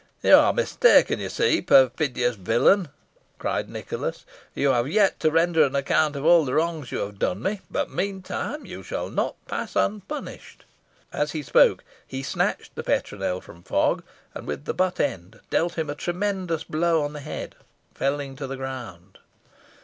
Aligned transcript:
"You 0.23 0.33
are 0.37 0.51
mistaken, 0.51 1.19
you 1.19 1.29
see, 1.29 1.61
perfidious 1.61 2.35
villain," 2.35 2.87
cried 3.37 3.69
Nicholas. 3.69 4.25
"You 4.55 4.69
have 4.71 4.87
yet 4.87 5.19
to 5.19 5.29
render 5.29 5.63
an 5.63 5.75
account 5.75 6.15
of 6.15 6.25
all 6.25 6.43
the 6.43 6.55
wrongs 6.55 6.91
you 6.91 6.97
have 7.01 7.19
done 7.19 7.43
me, 7.43 7.61
but 7.69 7.91
meantime 7.91 8.65
you 8.65 8.81
shall 8.81 9.11
not 9.11 9.35
pass 9.47 9.75
unpunished." 9.75 10.65
And 11.13 11.21
as 11.21 11.33
he 11.33 11.43
spoke, 11.43 11.83
he 12.07 12.23
snatched 12.23 12.73
the 12.73 12.81
petronel 12.83 13.41
from 13.41 13.61
Fogg, 13.61 14.01
and 14.33 14.47
with 14.47 14.65
the 14.65 14.73
but 14.73 14.99
end 14.99 15.39
dealt 15.51 15.77
him 15.77 15.87
a 15.87 15.93
tremendous 15.93 16.63
blow 16.63 17.03
on 17.03 17.13
the 17.13 17.19
head, 17.19 17.53
felling 17.93 18.31
him 18.31 18.35
to 18.37 18.47
the 18.47 18.57
ground. 18.57 19.19